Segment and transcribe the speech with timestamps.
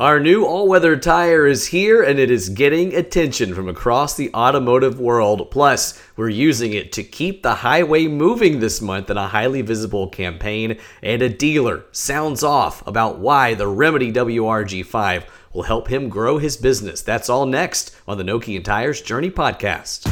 [0.00, 4.28] Our new all weather tire is here and it is getting attention from across the
[4.34, 5.52] automotive world.
[5.52, 10.08] Plus, we're using it to keep the highway moving this month in a highly visible
[10.08, 10.80] campaign.
[11.00, 16.56] And a dealer sounds off about why the Remedy WRG5 will help him grow his
[16.56, 17.00] business.
[17.00, 20.10] That's all next on the Nokian Tires Journey podcast.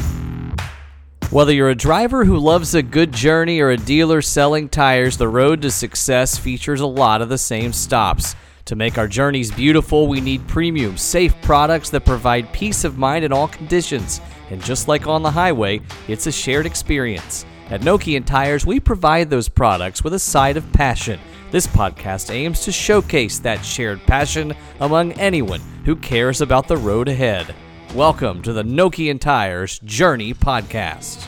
[1.29, 5.27] Whether you're a driver who loves a good journey or a dealer selling tires, the
[5.27, 8.33] road to success features a lot of the same stops.
[8.65, 13.25] To make our journeys beautiful, we need premium, safe products that provide peace of mind
[13.25, 14.21] in all conditions.
[14.51, 17.45] And just like on the highway, it's a shared experience.
[17.69, 21.19] At Nokian Tires, we provide those products with a side of passion.
[21.51, 27.09] This podcast aims to showcase that shared passion among anyone who cares about the road
[27.09, 27.53] ahead.
[27.93, 31.27] Welcome to the Nokian Tires Journey Podcast.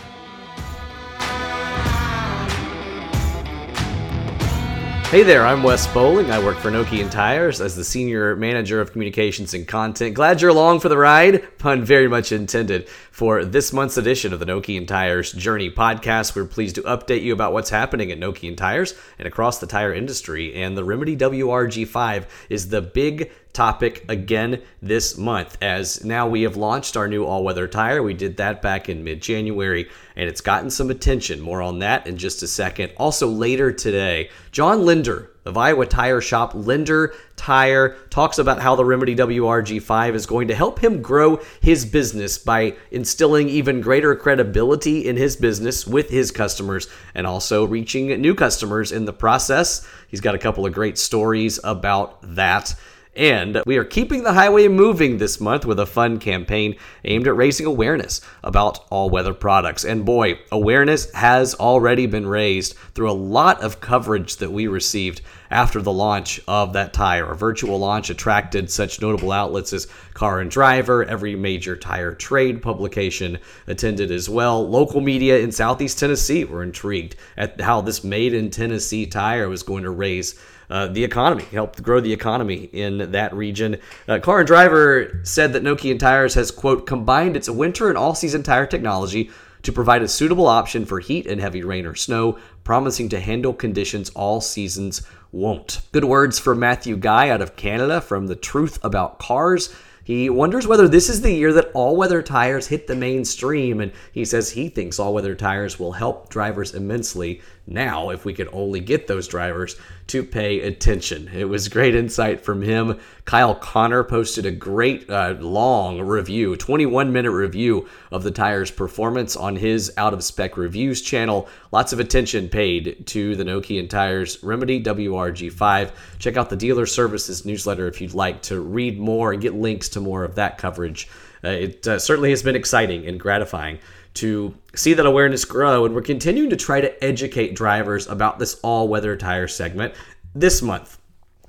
[5.12, 6.32] Hey there, I'm Wes Boling.
[6.32, 10.16] I work for Nokian Tires as the Senior Manager of Communications and Content.
[10.16, 11.58] Glad you're along for the ride.
[11.60, 12.90] Pun very much intended.
[13.12, 17.34] For this month's edition of the Nokian Tires Journey podcast, we're pleased to update you
[17.34, 20.56] about what's happening at Nokian Tires and across the tire industry.
[20.56, 26.58] And the Remedy WRG5 is the big topic again this month as now we have
[26.58, 28.04] launched our new all-weather tire.
[28.04, 31.42] We did that back in mid-January and it's gotten some attention.
[31.42, 32.92] More on that in just a second.
[32.98, 38.86] Also later today, John Linder of Iowa tire shop Linder Tire talks about how the
[38.86, 45.08] Remedy WRG5 is going to help him grow his business by instilling even greater credibility
[45.08, 49.88] in his business with his customers and also reaching new customers in the process.
[50.08, 52.74] He's got a couple of great stories about that.
[53.16, 57.36] And we are keeping the highway moving this month with a fun campaign aimed at
[57.38, 59.86] raising awareness about all weather products.
[59.86, 65.22] And boy, awareness has already been raised through a lot of coverage that we received
[65.50, 67.32] after the launch of that tire.
[67.32, 72.62] A virtual launch attracted such notable outlets as Car and Driver, every major tire trade
[72.62, 74.68] publication attended as well.
[74.68, 79.64] Local media in Southeast Tennessee were intrigued at how this made in Tennessee tire was
[79.64, 80.38] going to raise
[80.70, 83.78] uh, the economy, helped grow the economy in that region.
[84.08, 88.16] Uh, Car and Driver said that Nokian Tires has, quote, combined its winter and all
[88.16, 89.30] season tire technology
[89.64, 93.54] to provide a suitable option for heat and heavy rain or snow, promising to handle
[93.54, 95.82] conditions all seasons won't.
[95.92, 99.76] Good words from Matthew Guy out of Canada from The Truth About Cars.
[100.04, 103.92] He wonders whether this is the year that all weather tires hit the mainstream, and
[104.12, 108.50] he says he thinks all weather tires will help drivers immensely now if we could
[108.52, 109.76] only get those drivers
[110.08, 111.28] to pay attention.
[111.34, 113.00] It was great insight from him.
[113.26, 119.36] Kyle Conner posted a great uh, long review, 21 minute review of the tire's performance
[119.36, 121.50] on his Out of Spec Reviews channel.
[121.72, 125.92] Lots of attention paid to the Nokian Tires Remedy WRG5.
[126.20, 129.90] Check out the Dealer Services newsletter if you'd like to read more and get links
[129.90, 131.10] to more of that coverage.
[131.44, 133.80] Uh, it uh, certainly has been exciting and gratifying
[134.16, 135.86] to see that awareness grow.
[135.86, 139.94] And we're continuing to try to educate drivers about this all weather tire segment
[140.34, 140.98] this month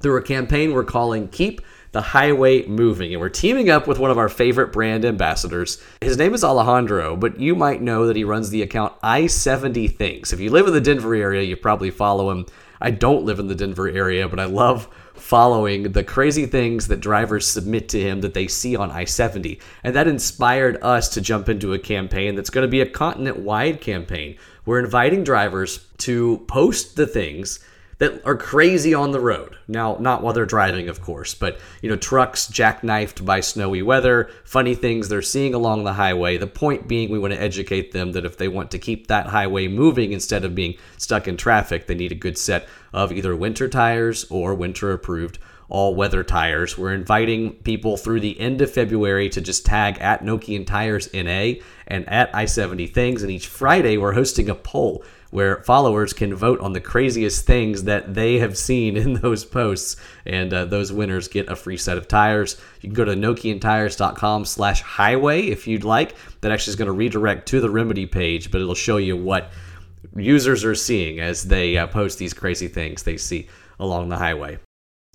[0.01, 1.63] through a campaign we're calling Keep
[1.93, 3.13] the Highway Moving.
[3.13, 5.83] And we're teaming up with one of our favorite brand ambassadors.
[6.01, 9.89] His name is Alejandro, but you might know that he runs the account I 70
[9.89, 10.33] Things.
[10.33, 12.47] If you live in the Denver area, you probably follow him.
[12.81, 17.01] I don't live in the Denver area, but I love following the crazy things that
[17.01, 19.61] drivers submit to him that they see on I 70.
[19.83, 23.39] And that inspired us to jump into a campaign that's going to be a continent
[23.39, 24.37] wide campaign.
[24.65, 27.61] We're inviting drivers to post the things
[27.99, 29.57] that are crazy on the road.
[29.69, 34.31] Now, not while they're driving, of course, but you know, trucks jackknifed by snowy weather,
[34.45, 36.37] funny things they're seeing along the highway.
[36.37, 39.27] The point being, we want to educate them that if they want to keep that
[39.27, 43.35] highway moving instead of being stuck in traffic, they need a good set of either
[43.35, 46.79] winter tires or winter approved all weather tires.
[46.79, 51.61] We're inviting people through the end of February to just tag at Nokian Tires NA
[51.87, 53.23] and at I 70 Things.
[53.23, 55.05] And each Friday, we're hosting a poll
[55.37, 59.97] where followers can vote on the craziest things that they have seen in those posts.
[60.25, 62.59] And uh, those winners get a free set of tires.
[62.81, 66.15] You can go to nokiantires.com slash highway if you'd like.
[66.41, 69.51] That actually is going to redirect to the Remedy page, but it'll show you what
[70.17, 73.47] users are seeing as they uh, post these crazy things they see
[73.79, 74.59] along the highway.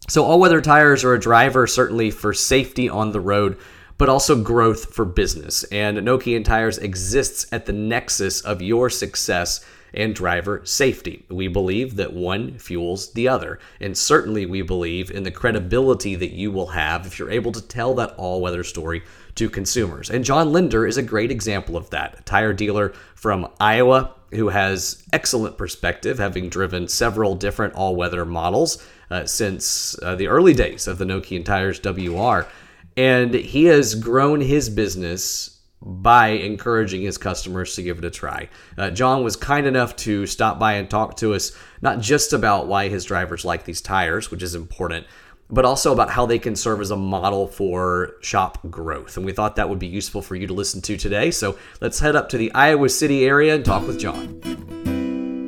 [0.08, 3.58] So, all weather tires are a driver certainly for safety on the road,
[3.98, 5.64] but also growth for business.
[5.72, 11.26] And Nokian Tires exists at the nexus of your success and driver safety.
[11.30, 13.60] We believe that one fuels the other.
[13.80, 17.62] And certainly we believe in the credibility that you will have if you're able to
[17.62, 19.04] tell that all weather story
[19.36, 20.10] to consumers.
[20.10, 24.50] And John Linder is a great example of that, a tire dealer from Iowa who
[24.50, 30.54] has excellent perspective, having driven several different all weather models uh, since uh, the early
[30.54, 32.48] days of the Nokian Tires WR.
[32.96, 35.51] And he has grown his business
[35.82, 38.50] by encouraging his customers to give it a try.
[38.78, 41.52] Uh, John was kind enough to stop by and talk to us,
[41.82, 45.08] not just about why his drivers like these tires, which is important,
[45.50, 49.18] but also about how they can serve as a model for shop growth.
[49.18, 51.32] And we thought that would be useful for you to listen to today.
[51.32, 54.81] So let's head up to the Iowa City area and talk with John.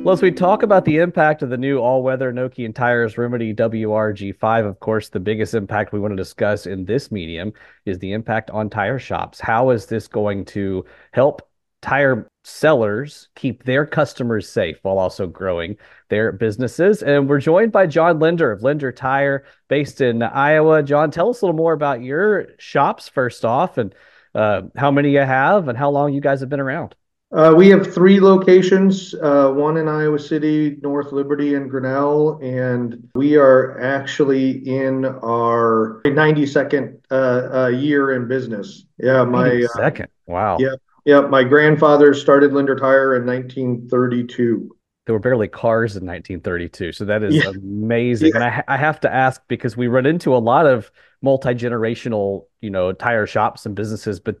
[0.04, 4.68] Well, as we talk about the impact of the new all-weather Nokian Tires Remedy WRG5,
[4.68, 7.54] of course, the biggest impact we want to discuss in this medium
[7.86, 9.40] is the impact on tire shops.
[9.40, 10.84] How is this going to
[11.14, 11.48] help
[11.80, 15.78] tire sellers keep their customers safe while also growing
[16.10, 17.02] their businesses?
[17.02, 20.82] And we're joined by John Linder of Linder Tire, based in Iowa.
[20.82, 23.94] John, tell us a little more about your shops first off, and
[24.34, 26.94] uh, how many you have, and how long you guys have been around.
[27.34, 33.08] Uh, we have three locations, uh, one in Iowa City, North Liberty, and Grinnell, and
[33.16, 38.84] we are actually in our 92nd uh, uh, year in business.
[38.98, 40.08] Yeah, my uh, second.
[40.28, 40.58] Wow.
[40.60, 41.22] Yeah, yeah.
[41.22, 44.70] My grandfather started Linder Tire in 1932.
[45.06, 47.50] There were barely cars in 1932, so that is yeah.
[47.50, 48.28] amazing.
[48.28, 48.34] Yeah.
[48.36, 52.46] And I, I have to ask because we run into a lot of multi generational,
[52.60, 54.36] you know, tire shops and businesses, but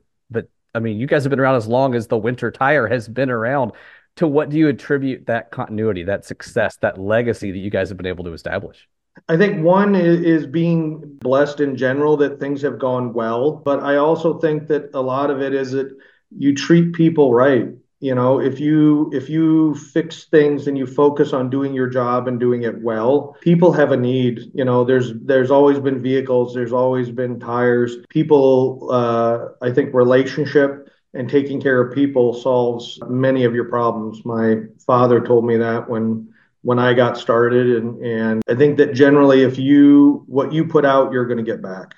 [0.74, 3.30] I mean, you guys have been around as long as the winter tire has been
[3.30, 3.72] around.
[4.16, 7.96] To what do you attribute that continuity, that success, that legacy that you guys have
[7.96, 8.88] been able to establish?
[9.28, 13.96] I think one is, being blessed in general that things have gone well, but I
[13.96, 15.96] also think that a lot of it is that
[16.36, 17.68] you treat people right
[18.04, 22.28] you know if you if you fix things and you focus on doing your job
[22.28, 24.50] and doing it well people have a need.
[24.52, 27.96] You know there's there's always been vehicles there's always been tires.
[28.10, 34.22] People uh, i think relationship and taking care of people solves many of your problems.
[34.26, 34.56] My
[34.86, 36.28] father told me that when
[36.60, 40.84] when i got started and and i think that generally if you what you put
[40.84, 41.94] out you're going to get back.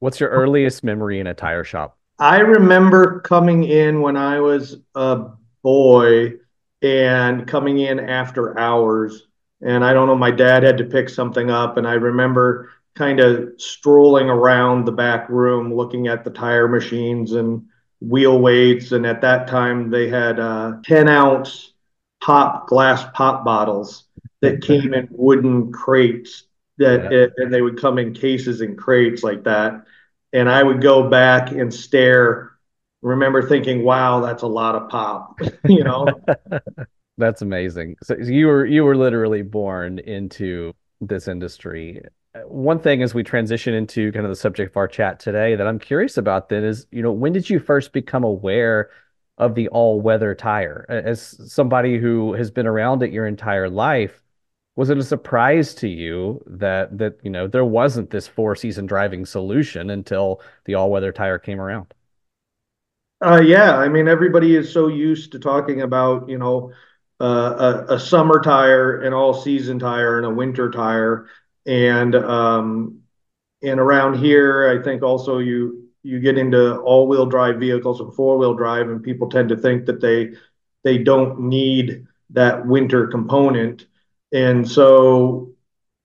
[0.00, 4.76] What's your earliest memory in a tire shop I remember coming in when I was
[4.94, 5.30] a
[5.64, 6.34] boy
[6.80, 9.26] and coming in after hours.
[9.60, 11.78] And I don't know, my dad had to pick something up.
[11.78, 17.32] And I remember kind of strolling around the back room looking at the tire machines
[17.32, 17.64] and
[18.00, 18.92] wheel weights.
[18.92, 21.72] And at that time, they had uh, 10 ounce
[22.20, 24.04] pop glass pop bottles
[24.42, 26.44] that came in wooden crates
[26.78, 27.18] that yeah.
[27.18, 29.84] it, and they would come in cases and crates like that
[30.32, 32.52] and I would go back and stare.
[33.02, 36.06] Remember thinking, "Wow, that's a lot of pop," you know.
[37.18, 37.96] that's amazing.
[38.02, 42.02] So you were you were literally born into this industry.
[42.46, 45.66] One thing as we transition into kind of the subject of our chat today that
[45.66, 48.88] I'm curious about then is, you know, when did you first become aware
[49.36, 50.86] of the all-weather tire?
[50.88, 54.22] As somebody who has been around it your entire life,
[54.74, 58.86] was it a surprise to you that that you know there wasn't this four season
[58.86, 61.92] driving solution until the all weather tire came around?
[63.24, 66.72] Uh, yeah, I mean everybody is so used to talking about you know
[67.20, 71.28] uh, a, a, summer tire, an all season tire, and a winter tire,
[71.66, 73.00] and um,
[73.62, 78.12] and around here, I think also you you get into all wheel drive vehicles and
[78.14, 80.32] four wheel drive, and people tend to think that they
[80.82, 83.86] they don't need that winter component
[84.32, 85.52] and so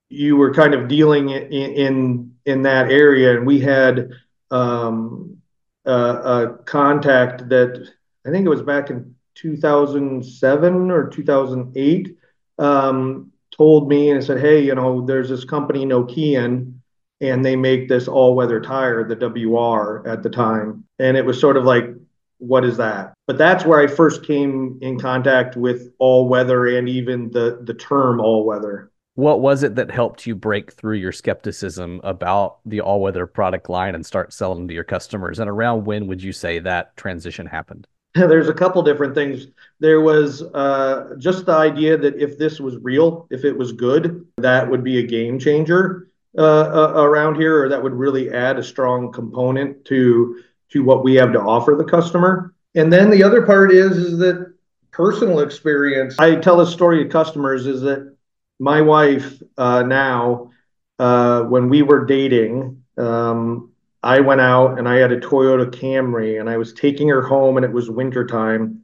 [0.09, 4.11] you were kind of dealing in in, in that area, and we had
[4.51, 5.37] um,
[5.85, 7.87] a, a contact that
[8.25, 12.17] I think it was back in 2007 or 2008
[12.59, 16.73] um, told me and said, "Hey, you know, there's this company Nokian."
[17.19, 21.57] And they make this all-weather tire, the WR at the time, and it was sort
[21.57, 21.96] of like
[22.39, 23.13] what is that?
[23.25, 27.73] But that's where I first came in contact with all weather and even the the
[27.73, 28.91] term all weather.
[29.15, 33.67] What was it that helped you break through your skepticism about the all weather product
[33.67, 35.39] line and start selling to your customers?
[35.39, 37.87] And around when would you say that transition happened?
[38.13, 39.47] There's a couple different things.
[39.79, 44.25] There was uh, just the idea that if this was real, if it was good,
[44.37, 48.59] that would be a game changer uh, uh, around here, or that would really add
[48.59, 52.53] a strong component to to what we have to offer the customer.
[52.75, 54.53] And then the other part is, is that
[54.91, 56.15] personal experience.
[56.19, 58.15] I tell a story to customers is that
[58.59, 60.51] my wife uh, now,
[60.99, 63.71] uh, when we were dating, um,
[64.03, 67.57] I went out and I had a Toyota Camry and I was taking her home
[67.57, 68.81] and it was wintertime.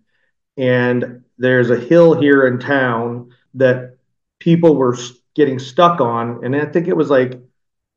[0.57, 3.97] And there's a hill here in town that
[4.39, 4.97] people were
[5.35, 6.43] getting stuck on.
[6.43, 7.39] And I think it was like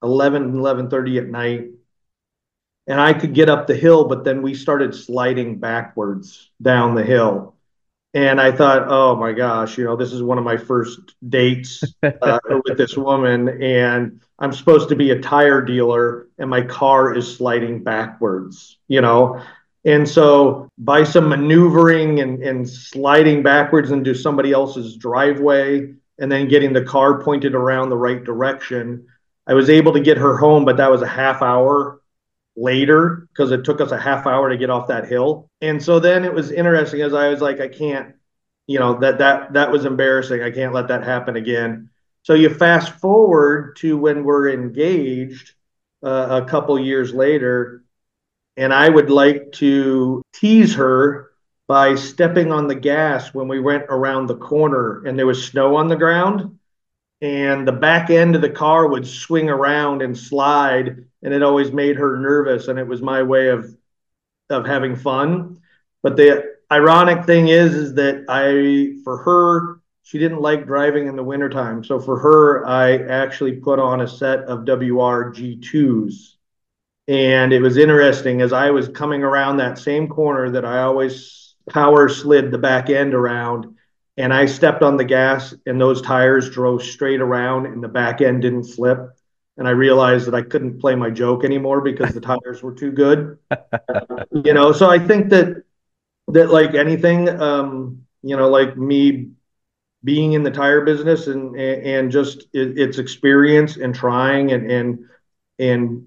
[0.02, 1.66] 11, 11.30 at night
[2.86, 7.02] and I could get up the hill, but then we started sliding backwards down the
[7.02, 7.54] hill.
[8.14, 11.84] and I thought, oh my gosh, you know, this is one of my first dates
[12.02, 17.14] uh, with this woman, and I'm supposed to be a tire dealer, and my car
[17.14, 19.42] is sliding backwards, you know.
[19.84, 26.48] And so, by some maneuvering and, and sliding backwards into somebody else's driveway, and then
[26.48, 29.06] getting the car pointed around the right direction,
[29.46, 32.00] I was able to get her home, but that was a half hour
[32.56, 35.50] later because it took us a half hour to get off that hill.
[35.60, 38.14] And so then it was interesting as I was like, I can't,
[38.66, 40.42] you know, that that that was embarrassing.
[40.42, 41.90] I can't let that happen again.
[42.22, 45.52] So you fast forward to when we're engaged
[46.02, 47.84] uh, a couple years later,
[48.56, 51.30] and I would like to tease her
[51.68, 55.76] by stepping on the gas when we went around the corner and there was snow
[55.76, 56.55] on the ground
[57.26, 61.72] and the back end of the car would swing around and slide and it always
[61.72, 63.76] made her nervous and it was my way of
[64.48, 65.60] of having fun.
[66.04, 71.16] But the ironic thing is is that i for her she didn't like driving in
[71.16, 71.82] the wintertime.
[71.82, 76.34] So for her i actually put on a set of wr g2s
[77.08, 81.54] and it was interesting as i was coming around that same corner that i always
[81.70, 83.76] power slid the back end around
[84.16, 88.20] and I stepped on the gas and those tires drove straight around and the back
[88.20, 89.10] end didn't flip.
[89.58, 92.92] And I realized that I couldn't play my joke anymore because the tires were too
[92.92, 93.38] good.
[94.32, 95.62] you know, so I think that
[96.28, 99.30] that like anything, um, you know, like me
[100.04, 104.98] being in the tire business and and just it, its experience and trying and and
[105.58, 106.06] and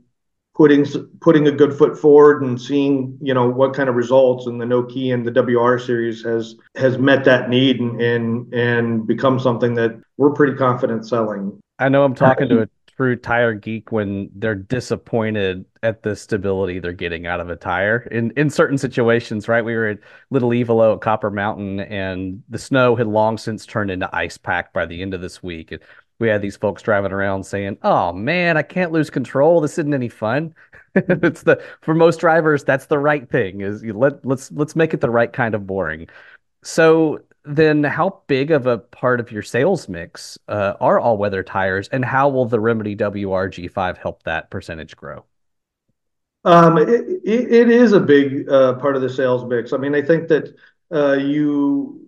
[0.59, 0.85] putting
[1.21, 4.65] putting a good foot forward and seeing you know what kind of results and the
[4.65, 9.73] Nokian and the WR series has has met that need and and and become something
[9.75, 11.57] that we're pretty confident selling.
[11.79, 16.79] I know I'm talking to a true tire geek when they're disappointed at the stability
[16.79, 19.99] they're getting out of a tire in in certain situations right we were at
[20.29, 24.73] little evilo at copper mountain and the snow had long since turned into ice pack
[24.73, 25.71] by the end of this week
[26.19, 29.61] we had these folks driving around saying, "Oh man, I can't lose control.
[29.61, 30.53] This isn't any fun."
[30.95, 33.61] it's the for most drivers, that's the right thing.
[33.61, 36.07] Is you let let's let's make it the right kind of boring.
[36.63, 41.43] So then, how big of a part of your sales mix uh, are all weather
[41.43, 45.25] tires, and how will the Remedy WRG5 help that percentage grow?
[46.45, 49.73] Um, it, it, it is a big uh, part of the sales mix.
[49.73, 50.55] I mean, I think that
[50.91, 52.07] uh, you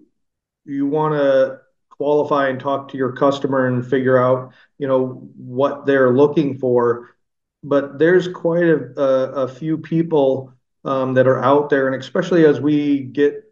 [0.65, 1.60] you want to
[2.01, 7.15] qualify and talk to your customer and figure out, you know, what they're looking for.
[7.63, 10.51] But there's quite a, a, a few people
[10.83, 13.43] um, that are out there, and especially as we get,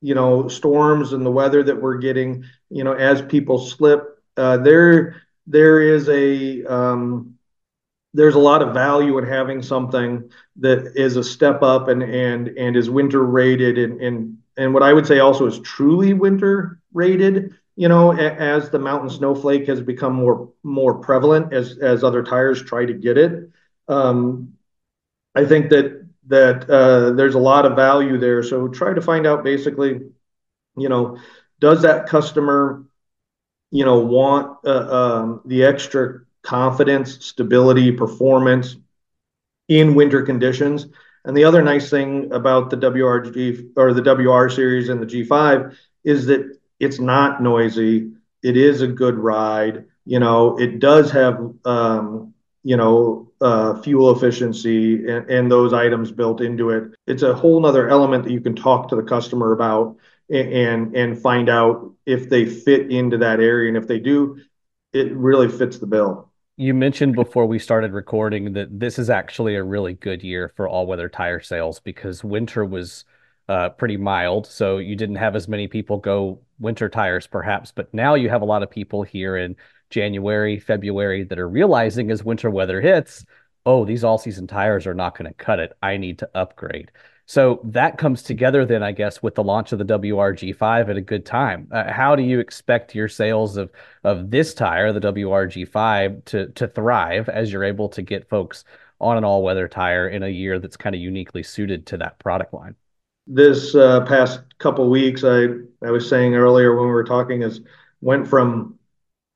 [0.00, 4.56] you know, storms and the weather that we're getting, you know, as people slip, uh,
[4.56, 7.38] there there is a um,
[8.14, 12.48] there's a lot of value in having something that is a step up and and
[12.48, 16.80] and is winter rated and and and what I would say also is truly winter
[16.92, 22.22] rated you know, as the mountain snowflake has become more more prevalent as as other
[22.22, 23.50] tires try to get it,
[23.88, 24.54] um,
[25.34, 28.42] I think that that uh, there's a lot of value there.
[28.42, 30.00] So try to find out basically,
[30.76, 31.18] you know,
[31.60, 32.84] does that customer,
[33.70, 38.76] you know, want uh, um, the extra confidence, stability, performance
[39.68, 40.86] in winter conditions?
[41.24, 45.76] And the other nice thing about the WRG or the WR series and the G5
[46.04, 48.10] is that it's not noisy.
[48.42, 49.84] It is a good ride.
[50.04, 52.34] You know, it does have, um,
[52.64, 56.92] you know, uh, fuel efficiency and, and those items built into it.
[57.06, 59.96] It's a whole nother element that you can talk to the customer about
[60.28, 63.68] and, and, and find out if they fit into that area.
[63.68, 64.40] And if they do,
[64.92, 66.30] it really fits the bill.
[66.56, 70.68] You mentioned before we started recording that this is actually a really good year for
[70.68, 73.04] all weather tire sales because winter was
[73.48, 74.46] uh, pretty mild.
[74.46, 77.72] So you didn't have as many people go winter tires, perhaps.
[77.72, 79.56] But now you have a lot of people here in
[79.90, 83.24] January, February that are realizing as winter weather hits,
[83.66, 85.76] oh, these all season tires are not going to cut it.
[85.82, 86.90] I need to upgrade.
[87.26, 91.00] So that comes together then, I guess, with the launch of the WRG5 at a
[91.00, 91.68] good time.
[91.70, 93.70] Uh, how do you expect your sales of
[94.04, 98.64] of this tire, the WRG5, to to thrive as you're able to get folks
[99.00, 102.18] on an all weather tire in a year that's kind of uniquely suited to that
[102.18, 102.74] product line?
[103.26, 105.46] This uh, past couple weeks, I
[105.84, 107.60] I was saying earlier when we were talking, is
[108.00, 108.78] went from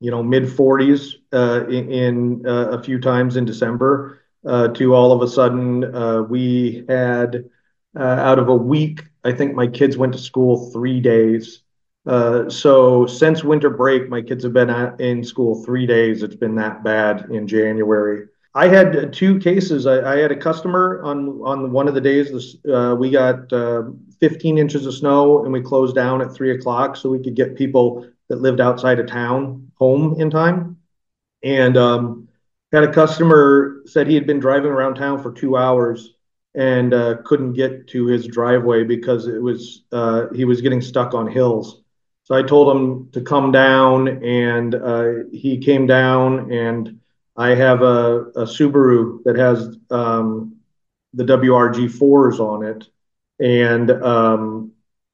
[0.00, 4.94] you know mid 40s uh, in, in uh, a few times in December uh, to
[4.94, 7.44] all of a sudden uh, we had
[7.98, 9.04] uh, out of a week.
[9.24, 11.62] I think my kids went to school three days.
[12.06, 16.22] so since winter break, my kids have been at, in school three days.
[16.22, 18.26] It's been that bad in January.
[18.56, 19.86] I had two cases.
[19.86, 22.56] I, I, had a customer on on one of the days.
[22.64, 23.82] Uh, we got uh,
[24.18, 27.54] 15 inches of snow, and we closed down at three o'clock so we could get
[27.54, 30.78] people that lived outside of town home in time.
[31.42, 32.28] And um,
[32.72, 36.14] had a customer said he had been driving around town for two hours
[36.54, 41.12] and uh, couldn't get to his driveway because it was uh, he was getting stuck
[41.12, 41.82] on hills.
[42.24, 47.00] So I told him to come down, and uh, he came down and
[47.36, 50.56] I have a, a Subaru that has um,
[51.12, 52.88] the WRG4s on it,
[53.38, 54.72] and um,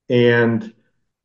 [0.08, 0.72] and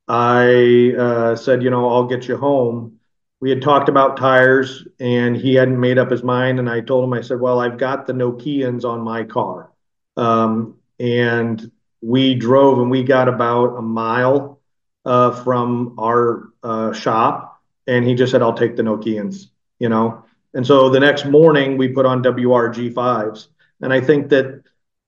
[0.08, 3.00] I uh, said, you know, I'll get you home.
[3.40, 6.58] We had talked about tires, and he hadn't made up his mind.
[6.58, 9.72] And I told him, I said, well, I've got the Nokians on my car,
[10.16, 14.60] um, and we drove, and we got about a mile
[15.06, 20.24] uh, from our uh, shop, and he just said, I'll take the Nokians, you know.
[20.54, 23.48] And so the next morning we put on WRG5s.
[23.82, 24.64] And I think that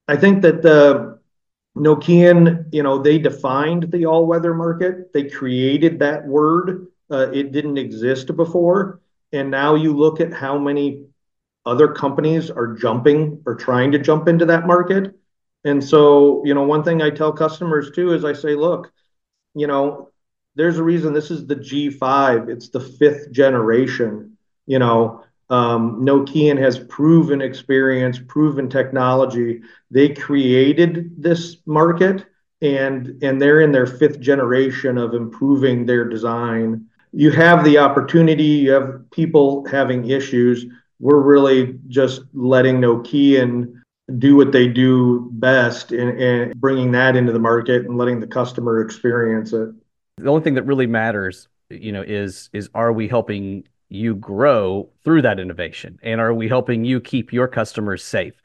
[0.08, 1.20] I think that the
[1.78, 5.14] Nokian, you know, they defined the all-weather market.
[5.14, 6.88] They created that word.
[7.12, 9.00] Uh, it didn't exist before.
[9.32, 11.06] And now you look at how many
[11.66, 15.16] other companies are jumping or trying to jump into that market.
[15.64, 18.92] And so, you know, one thing I tell customers too is I say, look,
[19.54, 20.10] you know,
[20.56, 22.50] there's a reason this is the G5.
[22.50, 24.38] It's the fifth generation.
[24.66, 29.62] You know, um, Nokian has proven experience, proven technology.
[29.90, 32.26] They created this market
[32.62, 36.86] and and they're in their fifth generation of improving their design.
[37.12, 40.66] You have the opportunity, you have people having issues.
[41.00, 43.74] We're really just letting Nokian
[44.18, 48.28] do what they do best and, and bringing that into the market and letting the
[48.28, 49.70] customer experience it.
[50.18, 54.90] The only thing that really matters, you know, is is are we helping you grow
[55.04, 56.00] through that innovation?
[56.04, 58.42] And are we helping you keep your customers safe?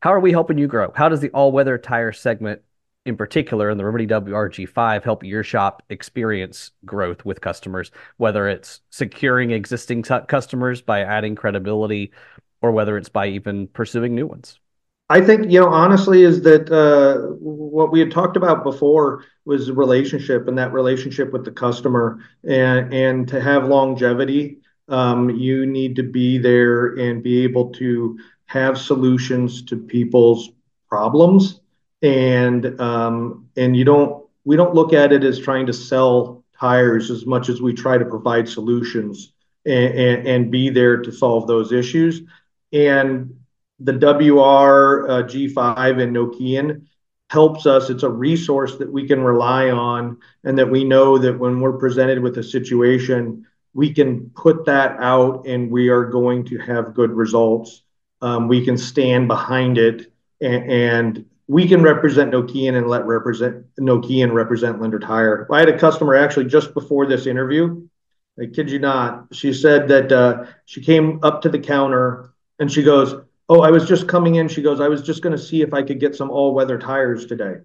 [0.00, 0.92] How are we helping you grow?
[0.94, 2.62] How does the all weather tire segment,
[3.04, 8.80] in particular, and the Remedy WRG5, help your shop experience growth with customers, whether it's
[8.90, 12.12] securing existing t- customers by adding credibility
[12.62, 14.58] or whether it's by even pursuing new ones?
[15.08, 19.70] I think, you know, honestly, is that uh, what we had talked about before was
[19.70, 25.96] relationship and that relationship with the customer and, and to have longevity um, you need
[25.96, 30.50] to be there and be able to have solutions to people's
[30.88, 31.60] problems.
[32.02, 37.10] And um, and you don't we don't look at it as trying to sell tires
[37.10, 39.32] as much as we try to provide solutions
[39.64, 42.22] and, and, and be there to solve those issues.
[42.72, 43.34] And
[43.80, 46.86] the WR uh, G5 and Nokian
[47.28, 47.90] helps us.
[47.90, 51.78] It's a resource that we can rely on, and that we know that when we're
[51.78, 56.94] presented with a situation, we can put that out and we are going to have
[56.94, 57.82] good results.
[58.22, 60.10] Um, we can stand behind it
[60.40, 65.46] and, and, we can represent Nokian and let represent Nokian represent Linder Tire.
[65.52, 67.86] I had a customer actually just before this interview.
[68.36, 69.28] I kid you not.
[69.30, 73.14] She said that uh, she came up to the counter and she goes,
[73.48, 75.72] "Oh, I was just coming in." She goes, "I was just going to see if
[75.72, 77.58] I could get some all-weather tires today."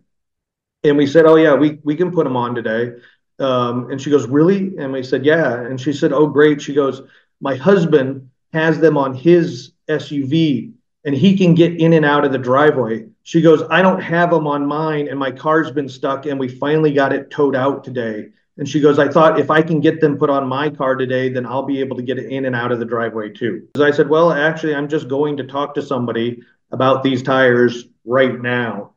[0.84, 2.98] And we said, "Oh yeah, we we can put them on today."
[3.40, 4.78] Um, and she goes, Really?
[4.78, 5.60] And we said, Yeah.
[5.62, 6.62] And she said, Oh, great.
[6.62, 7.02] She goes,
[7.40, 12.32] My husband has them on his SUV and he can get in and out of
[12.32, 13.08] the driveway.
[13.24, 16.48] She goes, I don't have them on mine and my car's been stuck and we
[16.48, 18.28] finally got it towed out today.
[18.58, 21.30] And she goes, I thought if I can get them put on my car today,
[21.30, 23.68] then I'll be able to get it in and out of the driveway too.
[23.76, 26.42] So I said, Well, actually, I'm just going to talk to somebody
[26.72, 28.91] about these tires right now.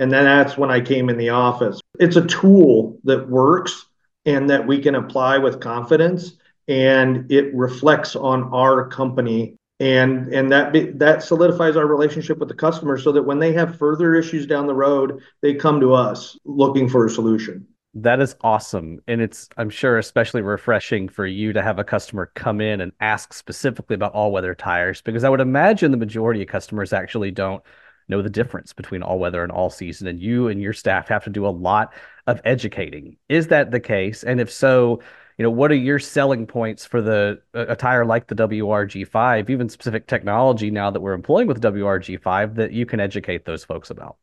[0.00, 1.78] And then that's when I came in the office.
[2.00, 3.86] It's a tool that works
[4.24, 6.32] and that we can apply with confidence
[6.66, 9.56] and it reflects on our company.
[9.78, 13.78] And and that that solidifies our relationship with the customer so that when they have
[13.78, 17.66] further issues down the road they come to us looking for a solution.
[17.94, 19.00] That is awesome.
[19.06, 22.92] And it's i'm sure especially refreshing for you to have a customer come in and
[23.00, 27.30] ask specifically about all weather tires because i would imagine the majority of customers actually
[27.30, 27.62] don't
[28.10, 31.24] know the difference between all weather and all season and you and your staff have
[31.24, 31.92] to do a lot
[32.26, 33.16] of educating.
[33.28, 34.22] Is that the case?
[34.22, 35.00] And if so
[35.38, 39.70] you know what are your selling points for the a tire like the WRG5 even
[39.70, 44.16] specific technology now that we're employing with WRG5 that you can educate those folks about?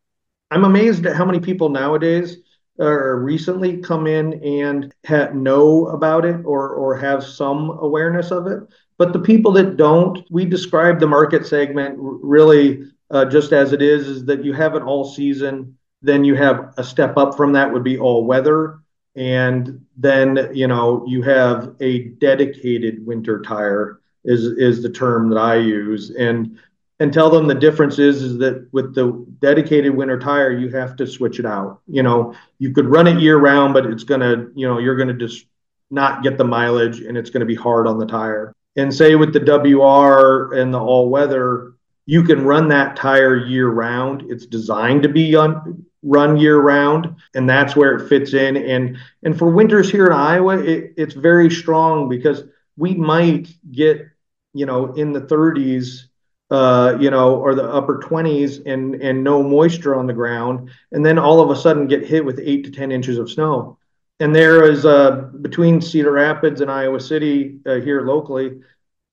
[0.51, 2.37] I'm amazed at how many people nowadays
[2.79, 8.47] or recently come in and ha- know about it or or have some awareness of
[8.47, 8.59] it.
[8.97, 13.81] But the people that don't we describe the market segment really uh, just as it
[13.81, 15.77] is, is that you have an all season.
[16.01, 18.79] Then you have a step up from that would be all weather.
[19.15, 25.39] And then, you know, you have a dedicated winter tire is, is the term that
[25.39, 26.11] I use.
[26.11, 26.59] And
[26.99, 30.95] and tell them the difference is is that with the dedicated winter tire you have
[30.95, 34.21] to switch it out you know you could run it year round but it's going
[34.21, 35.45] to you know you're going to just
[35.89, 39.15] not get the mileage and it's going to be hard on the tire and say
[39.15, 41.73] with the wr and the all weather
[42.07, 47.15] you can run that tire year round it's designed to be on run year round
[47.35, 51.13] and that's where it fits in and and for winters here in iowa it, it's
[51.13, 52.43] very strong because
[52.77, 54.07] we might get
[54.53, 56.07] you know in the 30s
[56.49, 61.05] uh, you know, or the upper 20s and and no moisture on the ground, and
[61.05, 63.77] then all of a sudden get hit with eight to 10 inches of snow.
[64.19, 68.61] And there is uh, between Cedar Rapids and Iowa City uh, here locally,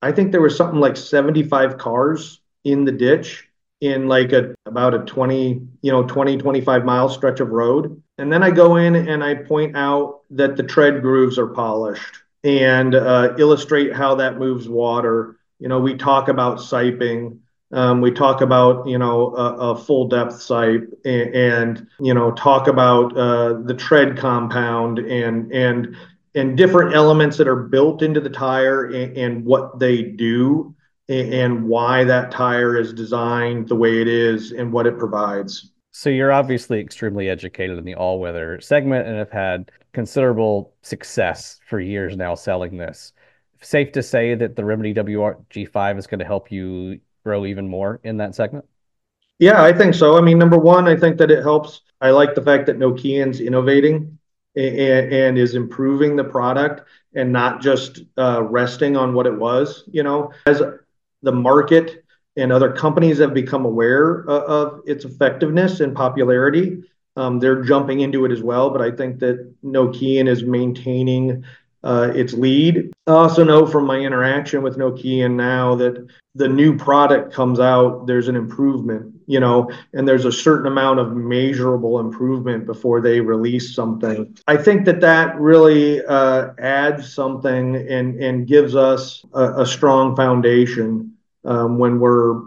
[0.00, 3.48] I think there was something like 75 cars in the ditch
[3.80, 8.32] in like a about a 20 you know 20 25 mile stretch of road and
[8.32, 12.94] then i go in and i point out that the tread grooves are polished and
[12.94, 17.38] uh, illustrate how that moves water you know, we talk about siping.
[17.72, 22.32] Um, we talk about you know a, a full depth sipe and, and, you know
[22.32, 25.96] talk about uh, the tread compound and and
[26.34, 30.74] and different elements that are built into the tire and, and what they do
[31.08, 35.70] and, why that tire is designed the way it is and what it provides.
[35.92, 41.78] So you're obviously extremely educated in the all-weather segment and have had considerable success for
[41.78, 43.12] years now selling this
[43.64, 48.00] safe to say that the Remedy WRG5 is going to help you grow even more
[48.04, 48.66] in that segment?
[49.38, 50.16] Yeah, I think so.
[50.16, 51.80] I mean, number one, I think that it helps.
[52.00, 54.18] I like the fact that Nokian's innovating
[54.54, 56.82] and, and is improving the product
[57.14, 59.84] and not just uh, resting on what it was.
[59.90, 60.62] You know, as
[61.24, 62.04] the market
[62.36, 66.82] and other companies have become aware of, of its effectiveness and popularity,
[67.16, 68.70] um, they're jumping into it as well.
[68.70, 71.44] But I think that Nokian is maintaining
[71.84, 72.90] uh, its lead.
[73.06, 78.06] I also know from my interaction with Nokian now that the new product comes out,
[78.06, 83.20] there's an improvement, you know, and there's a certain amount of measurable improvement before they
[83.20, 84.36] release something.
[84.48, 90.16] I think that that really uh, adds something and and gives us a, a strong
[90.16, 91.13] foundation
[91.44, 92.42] um, when we're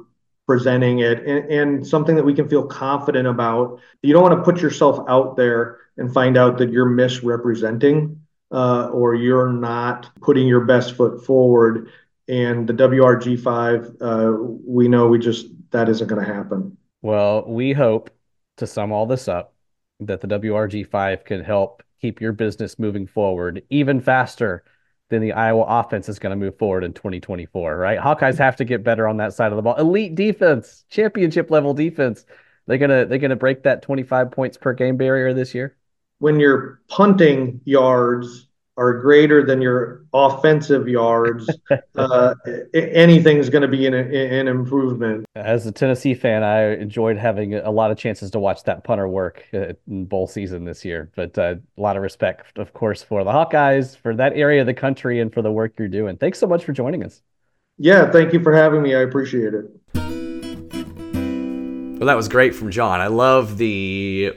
[0.47, 3.79] presenting it and, and something that we can feel confident about.
[4.01, 8.87] You don't want to put yourself out there and find out that you're misrepresenting uh,
[8.87, 11.89] or you're not putting your best foot forward.
[12.29, 16.77] And the WRG5, uh, we know we just that isn't going to happen.
[17.01, 18.09] Well, we hope
[18.57, 19.53] to sum all this up
[19.99, 24.63] that the WRG5 can help keep your business moving forward even faster
[25.09, 27.99] than the Iowa offense is going to move forward in 2024, right?
[27.99, 29.75] Hawkeyes have to get better on that side of the ball.
[29.75, 32.25] Elite defense, championship level defense.
[32.65, 35.77] They're to they're to break that 25 points per game barrier this year
[36.19, 38.46] when you're punting yards
[38.77, 41.49] are greater than your offensive yards,
[41.95, 42.35] uh,
[42.73, 45.25] anything's going to be an, an improvement.
[45.35, 49.07] As a Tennessee fan, I enjoyed having a lot of chances to watch that punter
[49.07, 51.11] work uh, in bowl season this year.
[51.15, 54.67] But uh, a lot of respect, of course, for the Hawkeyes, for that area of
[54.67, 56.17] the country, and for the work you're doing.
[56.17, 57.21] Thanks so much for joining us.
[57.79, 58.95] Yeah, thank you for having me.
[58.95, 59.65] I appreciate it.
[61.99, 63.01] Well, that was great from John.
[63.01, 64.33] I love the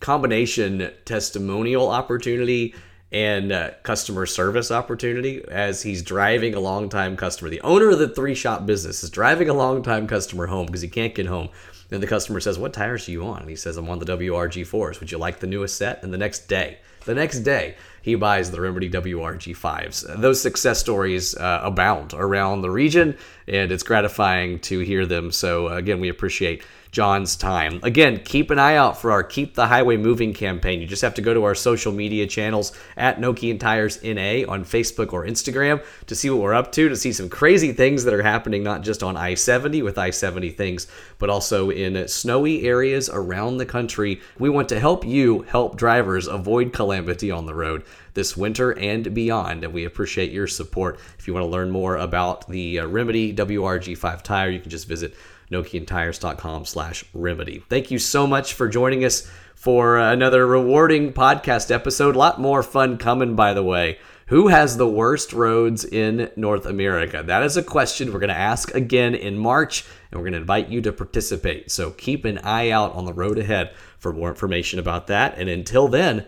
[0.00, 2.74] combination testimonial opportunity
[3.12, 7.50] and uh, customer service opportunity as he's driving a long time customer.
[7.50, 10.80] The owner of the three shop business is driving a long time customer home because
[10.80, 11.50] he can't get home.
[11.90, 13.42] And the customer says, What tires are you on?
[13.42, 14.98] And he says, I'm on the WRG4s.
[15.00, 16.02] Would you like the newest set?
[16.02, 20.20] And the next day, the next day, he buys the Remedy WRG5s.
[20.20, 23.16] Those success stories uh, abound around the region,
[23.48, 25.32] and it's gratifying to hear them.
[25.32, 27.80] So, uh, again, we appreciate John's time.
[27.82, 30.78] Again, keep an eye out for our Keep the Highway Moving campaign.
[30.78, 34.62] You just have to go to our social media channels at Nokian Tires NA on
[34.62, 38.12] Facebook or Instagram to see what we're up to, to see some crazy things that
[38.12, 40.86] are happening, not just on I 70 with I 70 things,
[41.18, 44.20] but also in snowy areas around the country.
[44.38, 49.14] We want to help you help drivers avoid calamity on the road this winter and
[49.14, 49.64] beyond.
[49.64, 50.98] And we appreciate your support.
[51.18, 54.88] If you want to learn more about the uh, Remedy WRG5 tire, you can just
[54.88, 55.14] visit
[55.50, 57.62] nokiantires.com slash remedy.
[57.68, 62.16] Thank you so much for joining us for another rewarding podcast episode.
[62.16, 63.98] A lot more fun coming, by the way.
[64.26, 67.22] Who has the worst roads in North America?
[67.24, 70.38] That is a question we're going to ask again in March, and we're going to
[70.38, 71.70] invite you to participate.
[71.70, 75.36] So keep an eye out on the road ahead for more information about that.
[75.36, 76.24] And until then,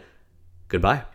[0.68, 1.13] goodbye.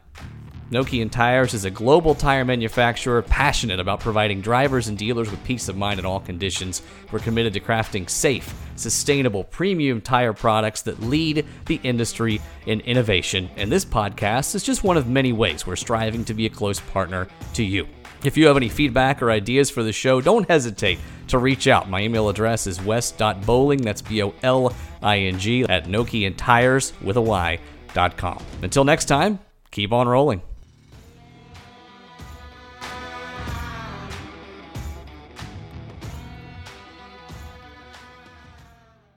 [0.71, 5.67] Nokian Tires is a global tire manufacturer passionate about providing drivers and dealers with peace
[5.67, 6.84] of mind in all conditions.
[7.12, 13.49] We're committed to crafting safe, sustainable, premium tire products that lead the industry in innovation.
[13.58, 16.79] And this podcast is just one of many ways we're striving to be a close
[16.79, 17.88] partner to you.
[18.23, 21.89] If you have any feedback or ideas for the show, don't hesitate to reach out.
[21.89, 26.93] My email address is wes.boling, that's B O L I N G, at Nokian Tires
[27.01, 28.43] with a Y.com.
[28.62, 29.39] Until next time,
[29.71, 30.43] keep on rolling.